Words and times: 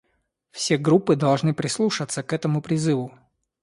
Все 0.49 0.77
группы 0.79 1.15
должны 1.15 1.53
прислушаться 1.53 2.23
к 2.23 2.33
этому 2.33 2.63
призыву. 2.63 3.13